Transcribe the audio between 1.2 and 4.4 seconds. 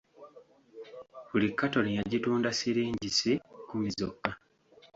Buli katoni yagitunda siringisi kumi zokka.